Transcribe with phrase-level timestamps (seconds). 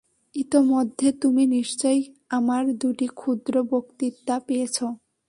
[0.35, 1.99] ইতোমধ্যে তুমি নিশ্চয়
[2.29, 4.77] আমার দুটি ক্ষুদ্র বক্তৃতা পেয়েছ।